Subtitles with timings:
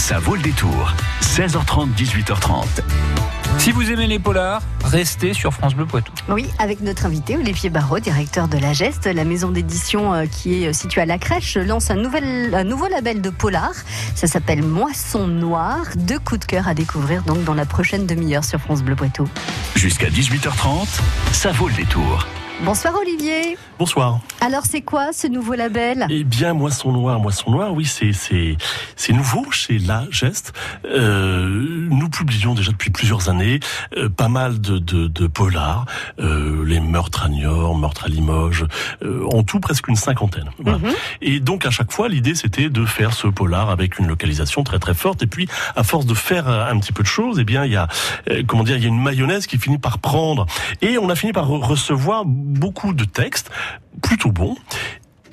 [0.00, 0.94] Ça vaut le détour.
[1.20, 2.64] 16h30, 18h30.
[3.58, 6.10] Si vous aimez les polars, restez sur France Bleu Poitou.
[6.30, 10.64] Oui, avec notre invité Olivier Barraud, directeur de la Geste, la maison d'édition euh, qui
[10.64, 13.72] est située à la crèche, lance un, nouvel, un nouveau label de polar.
[14.14, 15.84] Ça s'appelle Moisson Noire.
[15.96, 19.28] Deux coups de cœur à découvrir donc dans la prochaine demi-heure sur France Bleu Poitou.
[19.76, 20.88] Jusqu'à 18h30,
[21.32, 22.26] ça vaut le détour.
[22.64, 23.56] Bonsoir Olivier.
[23.78, 24.20] Bonsoir.
[24.42, 26.06] Alors c'est quoi ce nouveau label?
[26.10, 28.56] Eh bien, Moisson Noir, Moisson Noir, oui, c'est c'est
[28.96, 30.52] c'est nouveau chez La Geste.
[30.84, 31.48] Euh,
[31.88, 33.60] nous publions déjà depuis plusieurs années
[33.96, 35.86] euh, pas mal de de, de polars,
[36.18, 38.66] euh, les meurtres à Niort, meurtres à Limoges,
[39.02, 40.50] euh, en tout presque une cinquantaine.
[40.58, 40.78] Voilà.
[40.78, 40.92] Mhm.
[41.22, 44.78] Et donc à chaque fois, l'idée c'était de faire ce polar avec une localisation très
[44.78, 45.22] très forte.
[45.22, 47.72] Et puis, à force de faire euh, un petit peu de choses, eh bien, il
[47.72, 47.88] y a
[48.28, 50.44] euh, comment dire, il y a une mayonnaise qui finit par prendre.
[50.82, 53.50] Et on a fini par re- recevoir beaucoup de textes
[54.02, 54.56] plutôt bons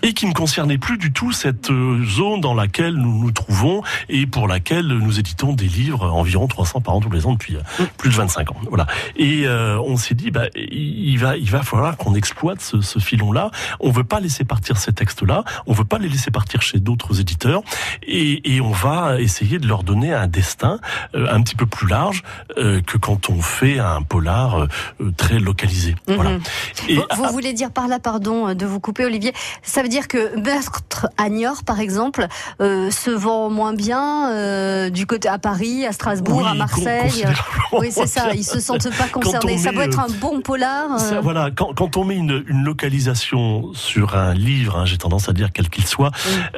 [0.04, 3.82] et qui ne concernait plus du tout cette euh, zone dans laquelle nous nous trouvons
[4.10, 7.56] et pour laquelle nous éditons des livres environ 300 par an tous les ans depuis
[7.56, 8.58] euh, plus de 25 ans.
[8.70, 8.88] Voilà.
[9.16, 13.00] Et euh, on s'est dit, bah, il va, il va falloir qu'on exploite ce, ce
[13.00, 13.52] filon-là.
[13.80, 15.44] On veut pas laisser partir ces textes-là.
[15.66, 17.62] On veut pas les laisser partir chez d'autres éditeurs.
[18.04, 20.80] Et, et on va essayer de leur donner un destin
[21.16, 22.24] euh, un petit peu plus large
[22.58, 25.96] euh, que quand on fait un polar euh, très localisé.
[26.08, 26.32] Voilà.
[26.32, 26.42] Mhm.
[26.90, 30.08] Et Vous, vous voulez dire par là, pardon de vous couper Olivier, ça veut dire
[30.08, 32.28] que meurtre à Niort par exemple
[32.62, 37.02] euh, se vend moins bien euh, du côté à Paris, à Strasbourg, Oui, à Marseille.
[37.04, 37.44] considérablement
[37.80, 39.56] Oui, c'est ça, ils se sentent pas concernés.
[39.56, 40.94] on Ça met, doit être euh, un bon polar.
[40.94, 44.98] euh, Ça, voilà, quand, quand on met une, une localisation sur un livre, hein, j'ai
[44.98, 46.12] tendance à dire quel qu'il soit,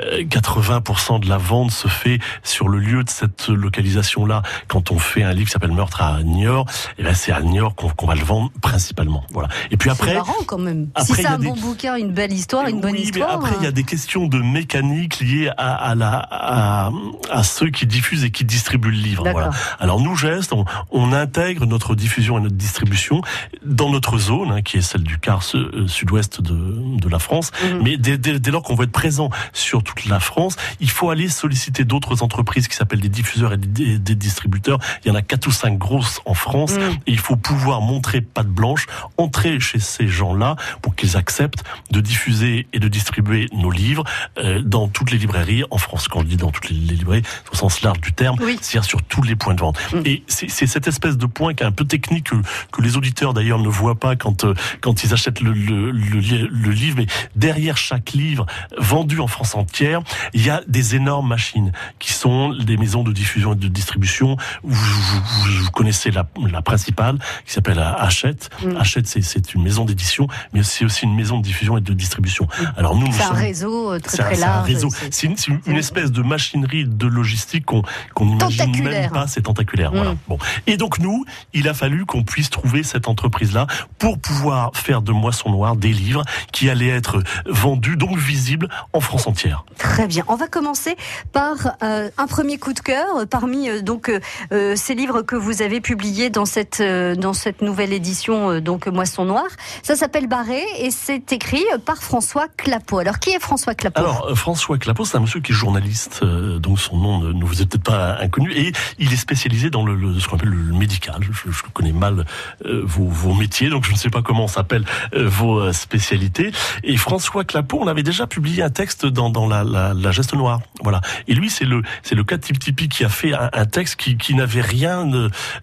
[0.04, 4.42] euh, 80% de la vente se fait sur le lieu de cette localisation-là.
[4.68, 6.66] Quand on fait un livre qui s'appelle Meurtre à Niort,
[6.98, 9.24] eh ben c'est à Niort qu'on va le vendre principalement.
[9.32, 9.50] Voilà.
[9.72, 10.88] Et puis c'est après, marrant quand même.
[10.96, 13.56] après, si c'est un des- bon bouquin, une belle histoire, une bonne oui, mais après
[13.60, 16.92] il y a des questions de mécanique liées à, à la à,
[17.32, 19.30] à ceux qui diffusent et qui distribuent le livre.
[19.30, 19.52] Voilà.
[19.80, 23.22] Alors nous gestes, on, on intègre notre diffusion et notre distribution
[23.66, 27.52] dans notre zone, hein, qui est celle du quart euh, sud-ouest de, de la France.
[27.64, 27.82] Mhm.
[27.84, 31.10] Mais dès, dès, dès lors qu'on veut être présent sur toute la France, il faut
[31.10, 34.80] aller solliciter d'autres entreprises qui s'appellent des diffuseurs et des, des distributeurs.
[35.04, 36.74] Il y en a quatre ou cinq grosses en France.
[36.74, 36.92] Mhm.
[37.08, 38.88] Et il faut pouvoir montrer patte blanche,
[39.18, 43.09] entrer chez ces gens-là pour qu'ils acceptent de diffuser et de distribuer
[43.54, 44.04] nos livres
[44.38, 46.08] euh, dans toutes les librairies en France.
[46.08, 48.58] Quand on dit dans toutes les, les librairies, au sens large du terme, Oui.
[48.62, 49.78] c'est-à-dire sur tous les points de vente.
[49.94, 50.02] Mm.
[50.06, 52.36] Et c'est cette espèce de point qui est un peu technique que,
[52.72, 56.20] que les auditeurs d'ailleurs ne voient pas quand euh, quand ils achètent le, le, le,
[56.20, 56.98] li- le livre.
[57.00, 58.46] Mais derrière chaque livre
[58.78, 60.02] vendu en France entière,
[60.34, 64.38] il y a des énormes machines qui sont des maisons de diffusion et de distribution.
[64.64, 65.22] Vous, vous,
[65.64, 68.50] vous- connaissez la, la principale qui s'appelle Hachette.
[68.64, 68.78] Mm.
[68.78, 71.94] Hachette, c'est- c'est une maison d'édition, mais c'est aussi une maison de diffusion et de
[71.94, 72.48] distribution.
[72.76, 74.68] Alors nous, C'est un réseau euh, très très large.
[74.68, 74.90] réseau.
[75.12, 75.28] c'est-
[75.66, 77.84] une, espèce de machinerie de logistique qu'on
[78.26, 79.28] n'imagine même pas.
[79.28, 79.92] C'est tentaculaire.
[79.92, 79.96] Mm.
[79.96, 80.16] Voilà.
[80.28, 80.38] Bon.
[80.68, 83.68] Et donc nous, il a fallu qu'on puisse trouver cette entreprise-là
[83.98, 89.00] pour pouvoir faire de Moisson Noir des livres qui allaient être vendus, donc visibles en
[89.00, 89.66] France entière.
[89.78, 90.24] Très bien.
[90.28, 90.96] On va commencer
[91.32, 94.12] par euh, un premier coup de cœur parmi euh, donc
[94.52, 99.26] euh, ces livres que vous avez publiés dans cette dans cette nouvelle édition donc Moisson
[99.26, 99.50] Noire.
[99.84, 102.48] Ça s'appelle Barré et c'est écrit par François
[102.90, 103.00] Clapeau.
[103.00, 106.22] Alors qui est François Clapeau Alors euh, François Clapeau, c'est un monsieur qui est journaliste,
[106.24, 109.70] euh, donc son nom ne, ne vous est peut-être pas inconnu, et il est spécialisé
[109.70, 111.16] dans le, le- ce qu'on appelle le médical.
[111.22, 112.26] Je, je connais mal
[112.66, 116.52] euh, vos, vos métiers, donc je ne sais pas comment s'appellent euh, vos euh, spécialités.
[116.84, 120.34] Et François Clapeau, on avait déjà publié un texte dans, dans la, la, la geste
[120.34, 121.02] noire, voilà.
[121.28, 124.18] Et lui, c'est le c'est le cas typique qui a fait un, un texte qui,
[124.18, 125.08] qui n'avait rien,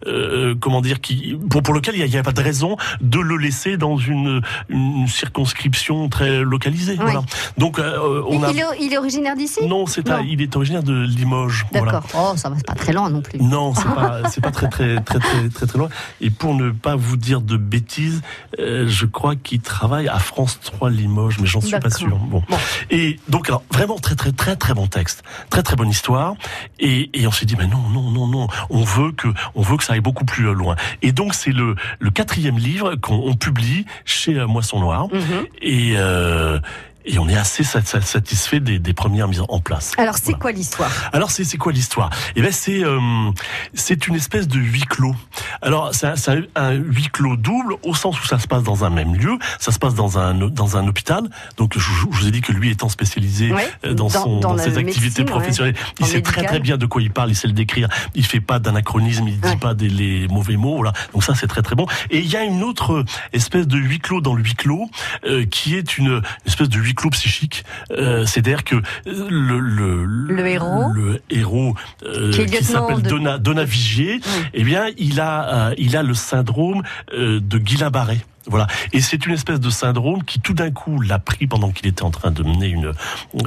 [0.07, 3.37] euh, comment dire, qui pour, pour lequel il n'y avait pas de raison de le
[3.37, 6.97] laisser dans une, une circonscription très localisée.
[7.01, 7.13] Oui.
[7.21, 7.54] Voilà.
[7.59, 9.66] Donc euh, on a il, est, il est originaire d'ici?
[9.66, 11.66] Non, c'est un- il est originaire de Limoges.
[11.72, 11.93] Voilà.
[11.93, 12.32] D'accord.
[12.32, 13.38] Oh, ça va c'est pas très loin non plus.
[13.41, 15.88] Non, c'est pas, c'est pas très, très, très, très, très, très loin.
[16.21, 18.22] Et pour ne pas vous dire de bêtises,
[18.59, 22.09] euh, je crois qu'il travaille à France 3 Limoges, mais j'en suis pas sûr.
[22.16, 22.43] Bon.
[22.49, 22.56] Bon.
[22.91, 25.22] Et donc, alors, vraiment très, très, très, très bon texte.
[25.50, 26.34] Très, très bonne histoire.
[26.78, 28.48] Et, et on s'est dit, mais non, non, non, non.
[28.71, 30.77] On veut que, on veut que ça aille beaucoup plus euh, loin.
[31.03, 35.09] Et donc, c'est le, le quatrième livre qu'on on publie chez euh, Moisson Noir.
[35.12, 35.47] Mhm.
[35.62, 36.59] Et, euh,
[37.07, 39.93] et on est assez sat- sat- satisfait des, des premières mises en place.
[39.99, 40.39] Alors c'est Voilà.
[40.39, 40.91] quoi l'histoire?
[41.13, 42.11] Alors c'est quoi l'histoire?
[42.35, 42.99] Eh ben c'est euh,
[43.75, 45.15] c'est une espèce de huis clos.
[45.63, 46.07] Alors c'est
[46.57, 49.73] un, huis clos double au sens où ça se passe dans un même lieu, ça
[49.73, 51.29] se passe dans un dans un hôpital.
[51.57, 53.69] Donc je, je vous ai dit que lui étant spécialisé Ouais.
[53.85, 55.27] euh, dans, son dans dans, ses activités ouais.
[55.27, 56.47] professionnelles, il sait très médical.
[56.47, 57.89] très bien de quoi il parle, il sait le décrire.
[58.15, 59.57] Il fait pas d'anachronisme, il dit Ouais.
[59.57, 60.77] pas des les mauvais mots.
[60.77, 60.93] Voilà.
[61.13, 61.87] Donc ça c'est très très bon.
[62.11, 64.91] Et il y a une autre espèce de huis clos dans le huis clos
[65.27, 67.65] euh, qui est une espèce de huis clos psychique.
[67.93, 68.77] Euh, C'est-à-dire que
[69.07, 73.09] le, le, le héros, le héros euh, qui, qui s'appelle de...
[73.09, 74.43] Dona, Dona Vigier, oui.
[74.54, 76.83] eh bien, il a, euh, il a le syndrome
[77.13, 78.19] euh, de Guillain-Barré.
[78.48, 78.66] Voilà.
[78.93, 82.03] Et c'est une espèce de syndrome qui tout d'un coup l'a pris pendant qu'il était
[82.03, 82.93] en train de mener une,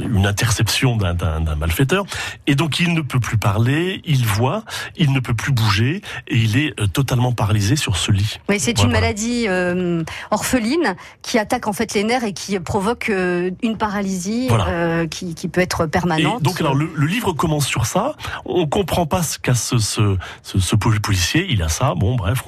[0.01, 2.06] une interception d'un malfaiteur.
[2.48, 4.63] Et donc il ne peut plus parler, il voit,
[4.98, 8.40] il ne peut plus bouger et il est euh, totalement paralysé sur ce lit.
[8.50, 8.88] Oui, c'est voilà.
[8.88, 13.78] une maladie euh, orpheline qui attaque en fait les nerfs et qui provoque euh, une
[13.78, 14.68] paralysie voilà.
[14.68, 16.42] euh, qui, qui, peut être permanente.
[16.42, 18.16] Et donc alors le, le, livre commence sur ça.
[18.46, 21.48] On comprend pas ce qu'a ce, ce, ce, ce, policier.
[21.50, 21.94] Il a ça.
[21.96, 22.44] Bon, bref,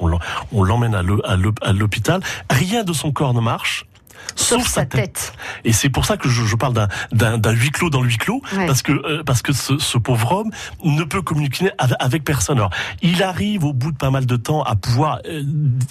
[0.52, 3.86] on l'emmène à l'hôpital rien de son corps ne marche.
[4.34, 5.02] Sauf, sa tête.
[5.02, 5.32] tête.
[5.64, 6.74] Et c'est pour ça que je, je parle
[7.12, 8.66] d'un huis clos dans le huis clos, ouais.
[8.66, 10.50] parce que euh, parce que ce, ce, pauvre homme
[10.84, 12.58] ne peut communiquer avec personne.
[12.58, 12.70] Alors,
[13.02, 15.42] il arrive au bout de pas mal de temps à pouvoir euh,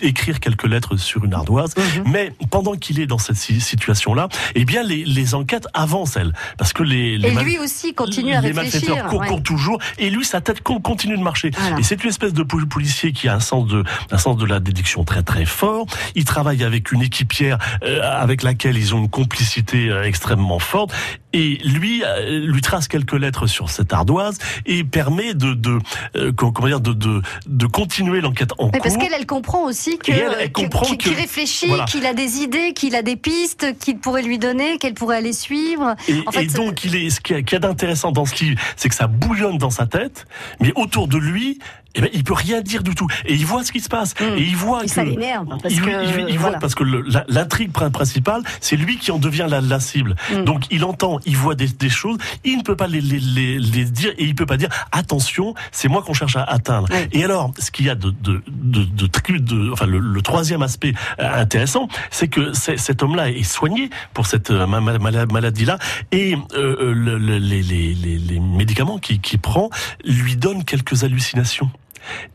[0.01, 2.12] écrire quelques lettres sur une ardoise, mm -hmm.
[2.13, 6.74] mais pendant qu'il est dans cette situation-là, eh bien les, les enquêtes avancent elles, parce
[6.74, 8.81] que les, les et lui aussi continue à les réfléchir.
[8.81, 9.27] malfaiteurs courent, ouais.
[9.27, 11.50] courent toujours, et lui sa tête continue de marcher.
[11.57, 11.80] Voilà.
[11.80, 14.60] Et c'est une espèce de policier qui a un sens de un sens de la
[14.60, 15.86] déduction très très fort.
[16.16, 17.57] Il travaille avec une équipière.
[17.84, 20.94] Euh, avec laquelle ils ont une complicité euh, extrêmement forte.
[21.34, 25.80] Et lui euh, lui trace quelques lettres sur cette ardoise et permet de, de
[26.16, 28.82] euh, comment dire de, de, de continuer l'enquête en Mais cours.
[28.84, 31.86] Parce qu'elle elle comprend aussi que elle, elle comprend qu'il qu réfléchit, voilà.
[31.86, 35.34] qu'il a des idées, qu'il a des pistes qu'il pourrait lui donner, qu'elle pourrait aller
[35.34, 35.96] suivre.
[36.08, 38.44] Et, en fait, et donc il est ce qu'il y a, a d'intéressant dans ce
[38.44, 40.26] livre, c'est que ça bouillonne dans sa tête,
[40.60, 41.60] mais autour de lui
[41.96, 43.08] eh ben, il peut rien dire du tout.
[43.26, 44.14] Et il voit ce qui se passe.
[44.20, 44.24] Mmh.
[44.38, 44.92] Et il voit et que.
[44.92, 45.48] Ça l'énerve.
[45.62, 46.58] Parce il, que, il, il voilà.
[46.58, 46.84] voit parce que
[47.28, 50.16] l'intrigue principale, c'est lui qui en devient la, la cible.
[50.32, 50.44] Mmh.
[50.44, 53.60] Donc il entend, il voit des, des, choses, il ne peut pas les, les, les,
[53.60, 56.88] les, dire et il peut pas dire attention, c'est moi qu'on cherche à atteindre.
[56.90, 57.08] Mmh.
[57.14, 60.62] Et alors, ce qu'il y a de, de, de, de, de enfin le, le, troisième
[60.62, 65.78] aspect euh, intéressant, c'est que cet homme-là est soigné pour cette euh, maladie-là
[66.12, 69.70] et euh, le, les, médicaments qu'il qui prend
[70.04, 71.72] lui donnent quelques hallucinations.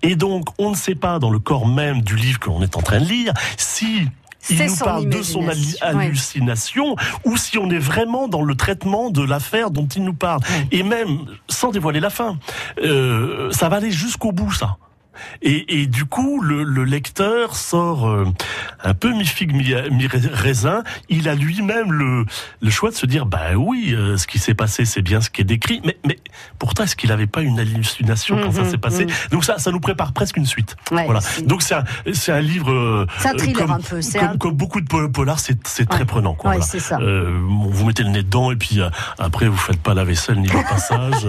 [0.03, 2.77] Et donc, on ne sait pas dans le corps même du livre que l'on est
[2.77, 4.07] en train de lire si
[4.49, 5.45] il nous parle de son
[5.81, 7.03] hallucination ouais.
[7.25, 10.41] ou si on est vraiment dans le traitement de l'affaire dont il nous parle.
[10.49, 10.69] Ouais.
[10.71, 12.39] Et même, sans dévoiler la fin,
[12.79, 14.77] euh, ça va aller jusqu'au bout, ça.
[15.43, 18.25] Et, et, du coup, le, le lecteur sort euh,
[18.83, 20.83] un peu mi-figue, mi-raisin.
[21.09, 22.25] Il a lui-même le,
[22.61, 25.31] le, choix de se dire, bah oui, euh, ce qui s'est passé, c'est bien ce
[25.31, 25.81] qui est décrit.
[25.85, 26.19] Mais, mais
[26.59, 29.11] pourtant, est-ce qu'il n'avait pas une hallucination mmh, quand ça s'est passé mmh.
[29.31, 30.77] Donc ça, ça nous prépare presque une suite.
[30.91, 31.21] Ouais, voilà.
[31.45, 32.71] Donc c'est un, c'est un livre.
[32.71, 34.01] Euh, c'est un thriller comme, un peu.
[34.13, 34.37] Comme, un...
[34.37, 35.87] comme, beaucoup de polars, c'est ouais.
[35.87, 36.35] très prenant.
[36.35, 36.71] Quoi, ouais, voilà.
[36.71, 36.99] c'est ça.
[36.99, 38.81] vous mettez le nez dedans et puis
[39.19, 41.27] après, vous faites pas la vaisselle ni le passage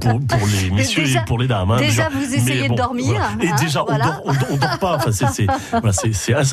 [0.00, 1.70] pour, pour les messieurs déjà, et pour les dames.
[1.70, 2.12] Hein, déjà, genre.
[2.14, 3.07] vous essayez de dormir.
[3.12, 3.30] Voilà.
[3.40, 4.20] Et hein, déjà, voilà.
[4.24, 4.96] on, dort, on, dort, pas.
[4.96, 5.92] Enfin, c'est voilà,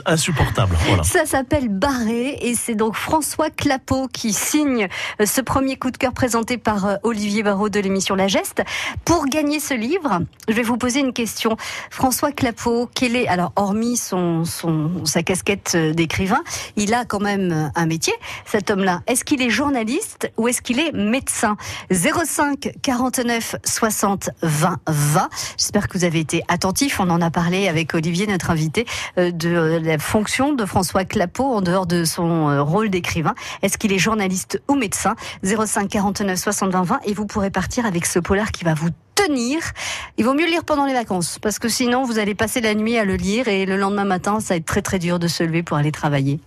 [0.05, 0.75] insupportable.
[1.03, 4.87] Ça s'appelle Barré et c'est donc François Clapeau qui signe
[5.21, 8.63] euh, ce premier coup de cœur présenté par euh, Olivier Barraud de l'émission La Geste.
[9.03, 11.57] Pour gagner ce livre, je vais vous poser une question.
[11.89, 16.43] François Clapeau, quel est, alors hormis son, son sa casquette euh, d'écrivain,
[16.75, 18.13] il a quand même un métier,
[18.45, 19.01] cet homme-là.
[19.07, 21.57] Est-ce qu'il est journaliste ou est-ce qu'il est médecin?
[21.91, 25.29] 05 49 60 20 20.
[25.57, 26.99] J'espère que vous avez été attentifs.
[26.99, 28.85] On en a parlé avec Olivier, notre invité,
[29.17, 33.35] de la fonction de François Clapeau en dehors de son rôle d'écrivain.
[33.61, 35.15] Est-ce qu'il est journaliste ou médecin?
[35.43, 38.89] 05 49 60 20 20 et vous pourrez partir avec ce polar qui va vous
[39.15, 39.59] tenir.
[40.17, 42.73] Il vaut mieux le lire pendant les vacances parce que sinon vous allez passer la
[42.75, 45.27] nuit à le lire et le lendemain matin ça va être très très dur de
[45.27, 46.39] se lever pour aller travailler.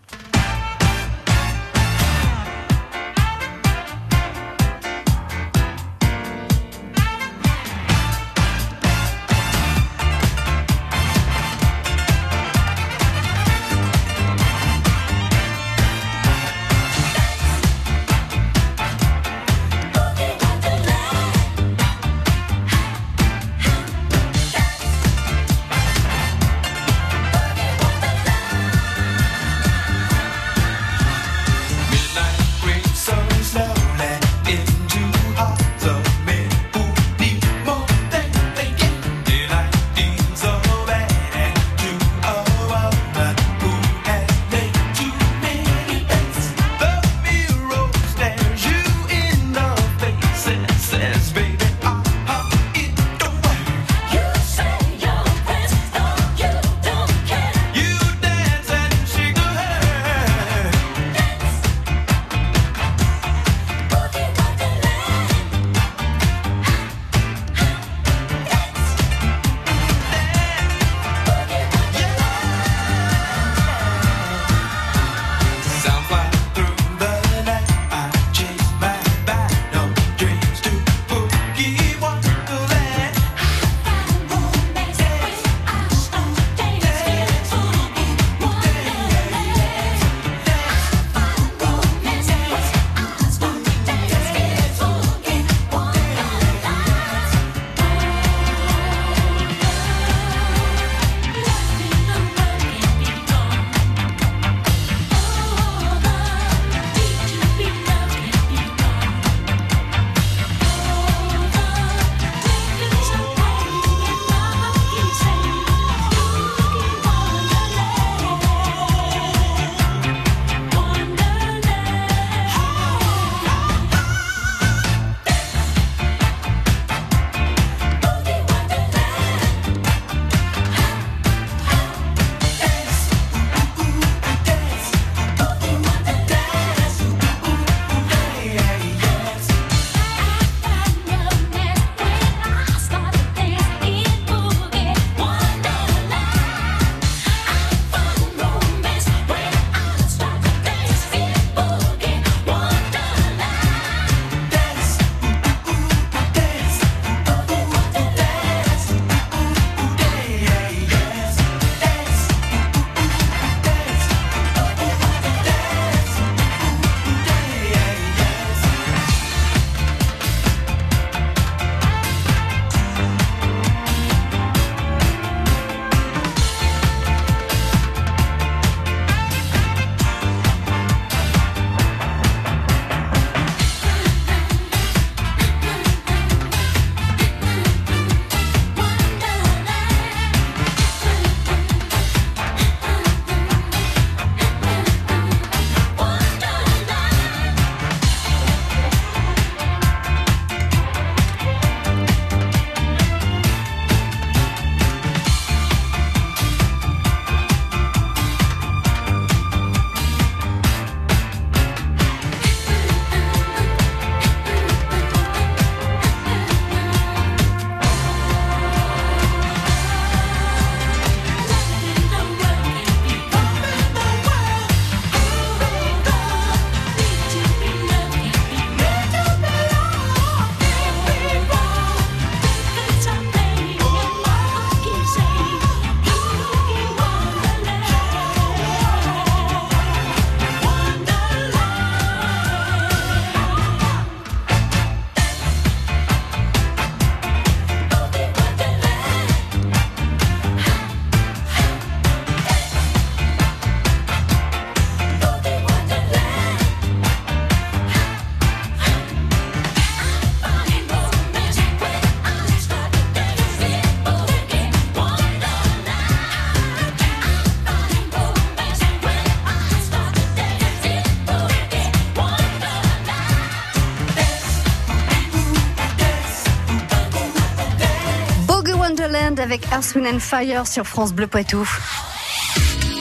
[279.41, 281.69] Avec Earth, and Fire sur France Bleu Poitou.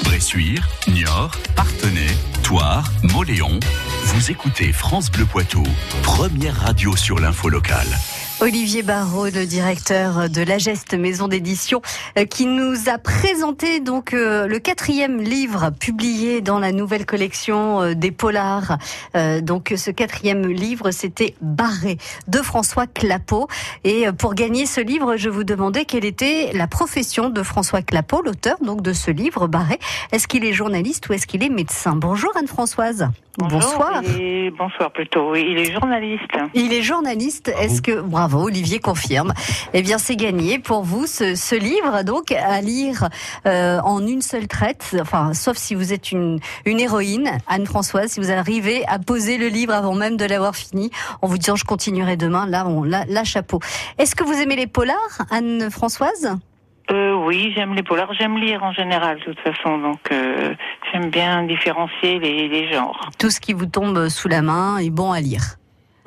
[0.04, 2.08] Bressuire, Niort, Partenay,
[2.44, 3.60] Toire, Moléon.
[4.04, 5.64] Vous écoutez France Bleu Poitou,
[6.04, 7.88] première radio sur l'info locale.
[8.40, 11.82] Olivier Barraud, le directeur de la Geste Maison d'édition,
[12.20, 17.82] euh, qui nous a présenté donc euh, le quatrième livre publié dans la nouvelle collection
[17.82, 18.78] euh, des Polars.
[19.42, 23.48] Donc ce quatrième livre, c'était Barré de François Clapeau.
[23.84, 28.22] Et pour gagner ce livre, je vous demandais quelle était la profession de François Clapeau,
[28.22, 29.80] l'auteur donc de ce livre Barré.
[30.12, 31.96] Est-ce qu'il est journaliste ou est-ce qu'il est médecin?
[31.96, 33.10] Bonjour Anne-Françoise.
[33.38, 34.02] bonsoir.
[34.58, 35.36] bonsoir plutôt.
[35.36, 36.38] Il est journaliste.
[36.54, 37.52] Il est journaliste.
[37.60, 39.34] Est-ce que bravo Olivier confirme.
[39.74, 43.10] Eh bien, c'est gagné pour vous ce, livre, donc à lire
[43.46, 44.96] euh, en une seule traite.
[45.00, 49.48] Enfin, sauf si vous êtes une, une héroïne, Anne-Françoise, si vous arrivez à poser le
[49.48, 50.92] livre avant même de l'avoir fini,
[51.22, 52.46] en vous disant je continuerai demain.
[52.46, 53.60] Là, on la, la chapeau.
[53.98, 56.38] Est-ce que vous aimez les polars, Anne-Françoise?
[56.90, 58.14] Euh, oui, j'aime les polars.
[58.14, 59.78] J'aime lire en général, de toute façon.
[59.78, 60.54] Donc, euh,
[60.92, 63.10] j'aime bien différencier les, les genres.
[63.20, 65.58] Tout ce qui vous tombe sous la main est bon à lire.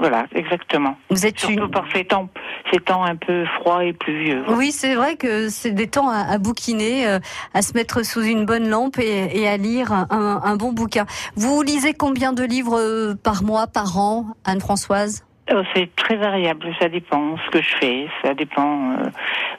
[0.00, 0.96] Voilà, exactement.
[1.10, 1.70] Vous êtes Surtout une...
[1.70, 2.30] par ces temps,
[2.72, 4.42] ces temps un peu froids et pluvieux.
[4.48, 7.18] Oui, c'est vrai que c'est des temps à, bouquiner, euh,
[7.52, 11.04] à se mettre sous une bonne lampe et, à lire un, bon bouquin.
[11.36, 15.26] Vous lisez combien de livres euh, par mois, par an, Anne-Françoise?
[15.52, 18.92] Oh, C'est très variable, ça dépend ce que je fais, ça dépend.
[18.92, 19.10] Euh,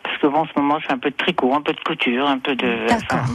[0.01, 1.81] parce que bon, en ce moment, je fais un peu de tricot, un peu de
[1.81, 2.87] couture, un peu de.
[2.87, 3.27] D'accord.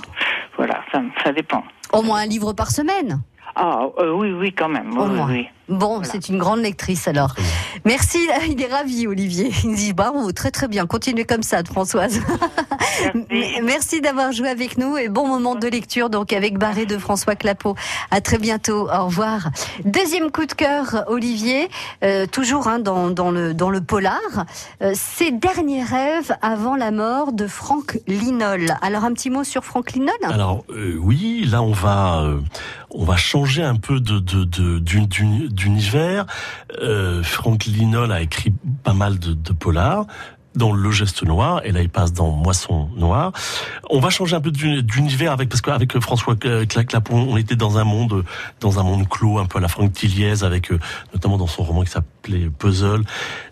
[0.56, 1.62] voilà, ça, ça dépend.
[1.92, 3.20] Au moins un livre par semaine?
[3.54, 4.98] Ah oui, oui, quand même.
[4.98, 5.48] Oui, oui.
[5.68, 7.34] Bon, c'est une grande lectrice alors.
[7.84, 8.18] Merci,
[8.48, 9.52] il est ravi Olivier.
[9.64, 10.86] Il dit bravo, très très bien.
[10.86, 12.20] Continuez comme ça, Françoise.
[13.14, 16.98] Merci, Merci d'avoir joué avec nous et bon moment de lecture donc avec Barré de
[16.98, 17.74] François Clapeau.
[18.10, 18.88] À très bientôt.
[18.90, 19.50] Au revoir.
[19.84, 21.68] Deuxième coup de cœur, Olivier,
[22.04, 24.46] euh, toujours hein, dans, dans, le dans le polar.
[24.82, 28.74] Euh, ses derniers rêves avant la mort de Franck Linol.
[28.82, 30.14] Alors un petit mot sur Franck Linol?
[30.22, 32.24] Alors euh, oui, là on va
[32.90, 34.18] on va changer un peu de
[34.78, 35.06] d'une
[35.56, 36.26] d'univers.
[36.80, 38.52] Euh, Franck Linol a écrit
[38.84, 40.06] pas mal de, de polars
[40.56, 43.32] dans Le Geste Noir, et là il passe dans Moisson Noir.
[43.90, 47.84] On va changer un peu d'univers avec parce qu'avec François Clapon, on était dans un
[47.84, 48.24] monde,
[48.60, 50.78] dans un monde clos, un peu à la Franck Tilliez, avec euh,
[51.12, 51.90] notamment dans son roman qui
[52.26, 53.02] s'appelait Puzzle.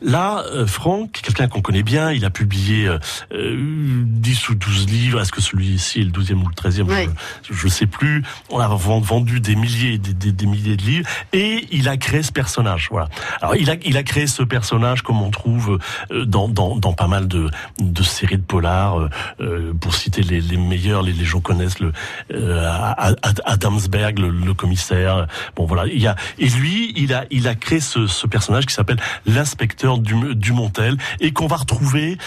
[0.03, 2.99] Là, euh, Franck, quelqu'un qu'on connaît bien, il a publié euh,
[3.33, 5.21] 10 ou 12 livres.
[5.21, 7.09] Est-ce que celui-ci est le 12e ou le 13e
[7.51, 8.23] je, ne sais plus.
[8.51, 12.23] On a vendu des milliers, des, des, des, milliers de livres, et il a créé
[12.23, 12.89] ce personnage.
[12.91, 13.09] Voilà.
[13.41, 15.79] Alors il a, il a créé ce personnage comme on trouve
[16.11, 19.01] euh, dans, dans, dans pas mal de, de séries de polars.
[19.01, 19.09] Euh,
[19.41, 21.93] euh, pour citer les, les meilleurs, les, les, gens connaissent le
[22.33, 23.15] euh,
[23.45, 25.27] Adamsberg, le, le, commissaire.
[25.57, 28.64] Bon voilà, il y a et lui, il a il a créé ce, ce personnage
[28.67, 32.19] qui s'appelle l'inspecteur du, du Montel et qu'on va retrouver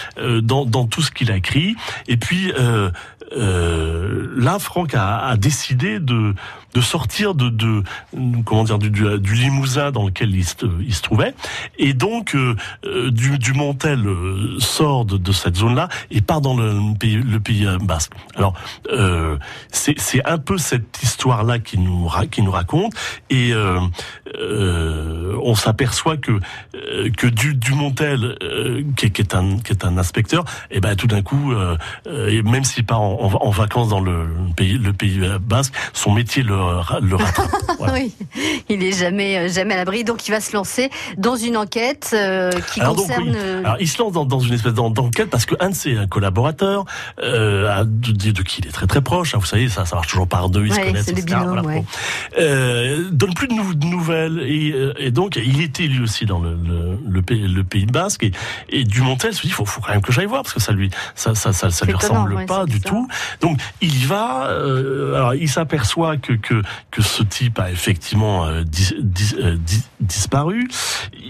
[0.42, 1.76] dans, dans tout ce qu'il a écrit.
[2.06, 2.52] Et puis
[3.36, 6.34] euh, là, Franck a, décidé de,
[6.74, 7.82] de sortir de, de
[8.44, 11.34] comment dire du, du, Limousin dans lequel il se, il se trouvait,
[11.78, 16.40] et donc euh, euh du, du Montel euh, sort de, de cette zone-là et part
[16.40, 18.12] dans le pays, le pays basque.
[18.34, 18.54] Alors
[18.92, 19.36] euh,
[19.70, 22.92] c'est un peu cette histoire-là qui nous qui nous raconte,
[23.30, 23.52] et
[24.34, 26.40] on s'aperçoit que
[27.16, 28.36] que du, du Montel
[28.96, 31.52] qui, qui, est un qui est un inspecteur, et eh ben tout d'un coup,
[32.06, 36.57] même s'il part en en, vacances dans le pays, le pays basque, son métier le,
[36.58, 37.48] le rattrape.
[37.94, 38.12] oui,
[38.68, 42.10] il est jamais, euh, jamais à l'abri, donc il va se lancer dans une enquête
[42.14, 43.34] euh, qui concerne.
[43.34, 46.84] Euh, alors, il se lance dans, dans une espèce d'enquête parce qu'un de ses collaborateurs,
[47.22, 50.08] euh, de, de, qui il est très très proche, hein, vous savez, ça, ça marche
[50.08, 51.36] toujours par deux, ils se connaissent, etc.
[51.38, 51.80] Binômes, voilà,
[52.38, 56.98] euh, donne plus de, nouvelles et, et, donc il était lui aussi dans le, le,
[57.08, 58.32] le, pays, le pays basque et,
[58.68, 60.90] et Dumontel se dit, faut, faut quand même que j'aille voir parce que ça lui,
[61.14, 63.08] ça, ça, ça, ça lui ressemble pas du tout.
[63.40, 64.48] Donc il y va.
[65.14, 66.47] Alors il s'aperçoit que, que
[66.90, 68.62] que ce type a effectivement euh,
[69.40, 69.56] euh,
[70.00, 70.68] disparu.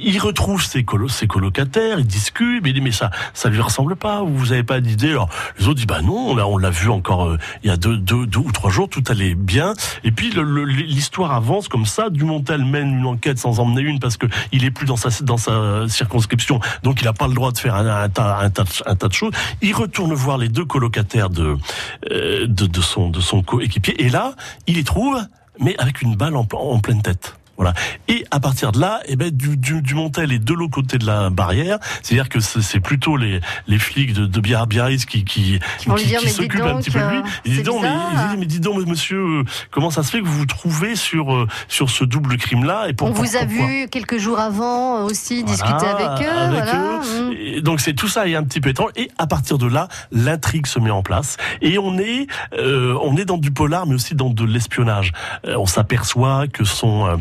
[0.03, 3.61] Il retrouve ses, colo ses colocataires, il discute, mais il dit mais ça ça lui
[3.61, 4.23] ressemble pas.
[4.23, 5.29] Vous avez pas d'idée Alors
[5.59, 7.99] les autres disent bah non, on l'a vu encore il y a deux,
[8.37, 9.75] ou trois jours, tout allait bien.
[10.05, 12.11] Et puis l'histoire avance comme ça.
[12.11, 16.61] Dumontel mène une enquête sans emmener une parce que il est plus dans sa circonscription,
[16.83, 19.33] donc il n'a pas le droit de faire un, tas, de choses.
[19.63, 21.57] Il retourne voir les deux colocataires de
[22.81, 24.03] son de son coéquipier.
[24.05, 24.35] Et là,
[24.67, 25.08] il les trouve,
[25.61, 26.45] mais avec une balle en,
[26.81, 27.37] pleine tête.
[27.59, 27.75] Voilà.
[28.07, 30.97] Et à partir de là, eh ben, du, du, du Montel est de l'autre côté
[30.97, 31.79] de la barrière.
[32.03, 35.97] C'est-à-dire que c'est plutôt les, les flics de, de Biar- Biarritz qui, qui, dire, mais
[35.97, 37.17] dis s'occupent un petit peu de lui.
[37.19, 38.11] euh, Il dit c'est donc, mais, bizarre.
[38.13, 40.95] il dit, mais dis donc, monsieur, euh, comment ça se fait que vous vous trouvez
[40.97, 45.03] sur, euh, sur ce double crime-là et pour, On vous a vu quelques jours avant
[45.05, 46.31] aussi Voilà, discuter avec eux.
[46.31, 47.01] avec voilà.
[47.03, 47.31] eux.
[47.31, 47.33] Mm.
[47.57, 48.91] Et donc c'est tout ça est un petit peu étrange.
[48.97, 51.37] Et à partir de là, l'intrigue se met en place.
[51.61, 55.13] Et on est, euh, on est dans du polar, mais aussi dans de l'espionnage.
[55.47, 57.19] Euh, on s'aperçoit que son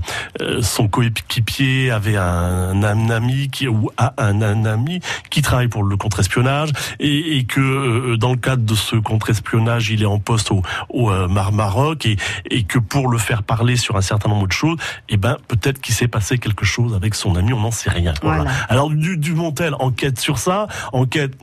[0.61, 5.83] son coéquipier avait un, un ami qui ou a un, un ami qui travaille pour
[5.83, 10.19] le contre-espionnage et, et que euh, dans le cadre de ce contre-espionnage, il est en
[10.19, 12.17] poste au, au euh, Mar Maroc et,
[12.49, 14.77] et que pour le faire parler sur un certain nombre de choses,
[15.09, 18.13] eh ben peut-être qu'il s'est passé quelque chose avec son ami, on n'en sait rien.
[18.21, 18.43] Voilà.
[18.43, 18.51] Voilà.
[18.69, 21.33] Alors du, du Montel enquête sur ça, enquête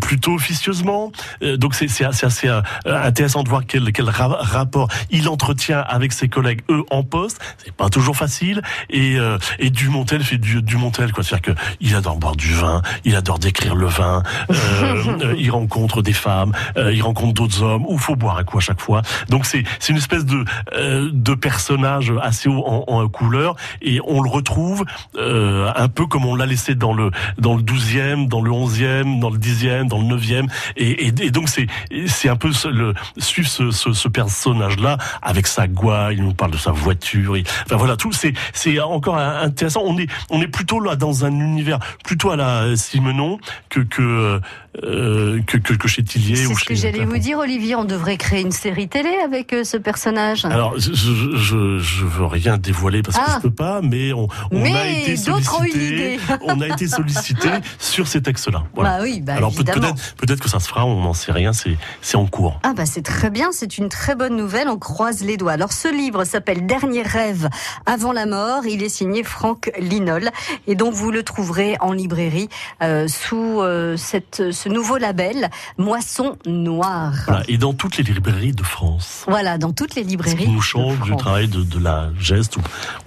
[0.00, 1.12] plutôt officieusement.
[1.42, 5.28] Euh, donc c'est c'est assez, assez, euh, intéressant de voir quel, quel ra- rapport il
[5.28, 7.40] entretient avec ses collègues eux en poste.
[7.64, 8.62] C'est pas toujours facile.
[8.90, 11.22] Et, euh, et Dumontel fait du, du Montel quoi.
[11.24, 14.22] C'est-à-dire que il adore boire du vin, il adore décrire le vin.
[14.50, 17.84] euh, il rencontre des femmes, euh, il rencontre d'autres hommes.
[17.86, 19.02] Où faut boire un coup à chaque fois.
[19.28, 24.00] Donc c'est c'est une espèce de euh, de personnage assez haut en, en couleur et
[24.06, 24.84] on le retrouve
[25.16, 29.20] euh, un peu comme on l'a laissé dans le dans le 12e, dans le 11e,
[29.20, 31.66] dans le 10e, dans le 9e et, et, et donc c'est
[32.06, 36.24] c'est un peu ce- le suivre ce, ce, ce personnage là avec sa gouaille, il
[36.24, 39.82] nous parle de sa voiture, et, enfin voilà tout c'est c'est encore intéressant.
[39.84, 44.40] On est on est plutôt là dans un univers plutôt à la Simenon que que
[44.84, 47.76] euh, que, que, que chez Tillier C'est ou ce que j'allais vous dire, Olivier.
[47.76, 50.46] On devrait créer une série télé avec euh, ce personnage.
[50.46, 53.34] Alors, je, je, je, veux rien dévoiler parce que Ah.
[53.36, 56.18] je peux pas, mais on, on a Mais été ont une sollicité.
[56.42, 58.64] on a été sollicité sur ces textes-là.
[58.74, 58.96] Voilà.
[58.96, 59.94] Bah oui, bah Alors évidemment.
[59.94, 62.60] peut-être peut-être que ça se fera, on n'en sait rien, c'est c'est en cours.
[62.62, 65.52] Ah bah c'est très bien, c'est une très bonne nouvelle, on croise les doigts.
[65.52, 67.48] Alors ce livre s'appelle Dernier rêve
[67.86, 70.30] avant la mort, il est signé Franck Linol
[70.66, 72.48] et donc vous le trouverez en librairie
[72.82, 77.14] euh, sous euh, cette, ce nouveau label Moisson Noire.
[77.26, 77.42] Voilà.
[77.48, 79.24] Et dans toutes les librairies de France.
[79.26, 80.44] Voilà, dans toutes les Ce librairies.
[80.44, 82.56] qui nous change du travail de, de la geste,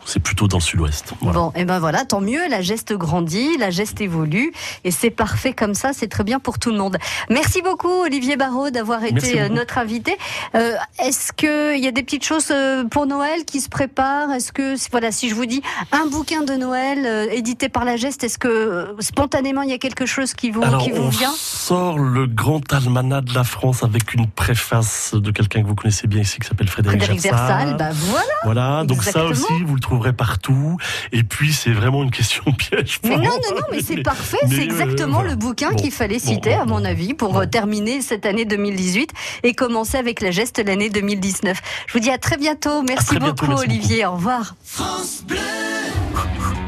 [0.05, 1.13] c'est plutôt dans le sud-ouest?
[1.21, 1.39] Voilà.
[1.39, 4.51] Bon, et ben voilà, tant mieux, la geste grandit, la geste évolue,
[4.83, 6.97] et c'est parfait comme ça, c'est très bien pour tout le monde.
[7.31, 10.15] Merci beaucoup, Olivier Barraud, d'avoir été euh, notre invité.
[10.53, 14.31] Euh, Est-ce qu'il y a des petites choses euh, pour Noël qui se préparent?
[14.31, 17.95] Est-ce que, voilà, si je vous dis un bouquin de Noël euh, édité par la
[17.97, 21.01] geste, est-ce que euh, spontanément il y a quelque chose qui vous, Alors, qui vous
[21.01, 21.33] on vient?
[21.35, 26.05] sort le grand almanach de la France avec une préface de quelqu'un que vous connaissez
[26.05, 28.25] bien ici qui s'appelle Frédéric, Frédéric Versal, bah voilà.
[28.43, 29.31] Voilà, donc ça Exactement.
[29.31, 30.77] aussi, vous le trouverez partout.
[31.11, 32.99] Et puis, c'est vraiment une question piège.
[33.03, 34.37] Mais non, non, non, mais c'est parfait.
[34.47, 35.31] C'est exactement voilà.
[35.31, 39.11] le bouquin Bon, qu'il fallait bon, à mon avis, pour euh, terminer cette année 2018
[39.43, 41.61] et commencer avec la geste l'année 2019.
[41.87, 42.81] Je vous dis à très bientôt.
[42.83, 44.05] Merci très bientôt, beaucoup, merci Olivier.
[44.05, 44.55] Au revoir.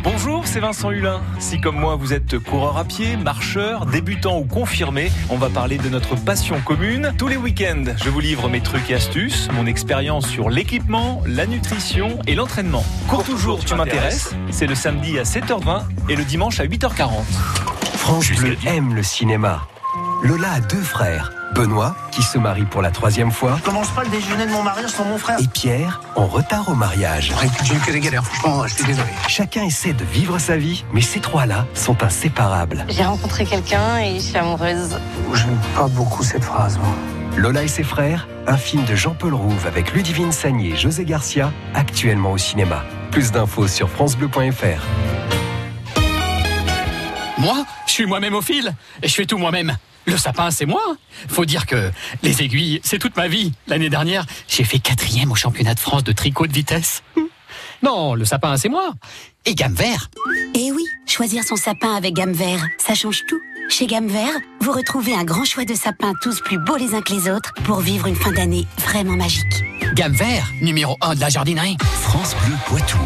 [0.03, 1.21] Bonjour, c'est Vincent Hulin.
[1.39, 5.77] Si comme moi vous êtes coureur à pied, marcheur, débutant ou confirmé, on va parler
[5.77, 7.13] de notre passion commune.
[7.17, 11.45] Tous les week-ends, je vous livre mes trucs et astuces, mon expérience sur l'équipement, la
[11.45, 12.85] nutrition et l'entraînement.
[13.09, 14.33] Cours toujours, tu m'intéresses.
[14.49, 17.11] C'est le samedi à 7h20 et le dimanche à 8h40.
[18.07, 19.67] France Bleu aime le cinéma.
[20.23, 21.33] Lola a deux frères.
[21.53, 24.91] Benoît, qui se marie pour la troisième fois, commence pas le déjeuner de mon mariage
[24.91, 25.37] sans mon frère.
[25.41, 27.33] et Pierre, en retard au mariage.
[27.65, 29.09] J'ai eu que des galères, franchement, je suis désolé.
[29.27, 32.85] Chacun essaie de vivre sa vie, mais ces trois-là sont inséparables.
[32.87, 34.97] J'ai rencontré quelqu'un et je suis amoureuse.
[35.33, 36.95] J'aime pas beaucoup cette phrase, moi.
[37.35, 41.51] Lola et ses frères, un film de Jean-Paul Rouve avec Ludivine Sagné et José Garcia,
[41.73, 42.85] actuellement au cinéma.
[43.11, 44.81] Plus d'infos sur francebleu.fr.
[47.37, 49.77] Moi, je suis moi-même au fil et je fais tout moi-même.
[50.05, 50.81] Le sapin, c'est moi.
[51.27, 51.91] Faut dire que
[52.23, 53.51] les aiguilles, c'est toute ma vie.
[53.67, 57.03] L'année dernière, j'ai fait quatrième au championnat de France de tricot de vitesse.
[57.83, 58.93] Non, le sapin, c'est moi.
[59.45, 60.09] Et gamme vert.
[60.55, 63.39] Et oui, choisir son sapin avec gamme vert, ça change tout.
[63.69, 67.01] Chez Gamme Vert, vous retrouvez un grand choix de sapins tous plus beaux les uns
[67.01, 69.63] que les autres pour vivre une fin d'année vraiment magique.
[69.93, 71.77] Gamme vert, numéro 1 de la jardinerie.
[72.01, 72.97] France Bleu Poitou.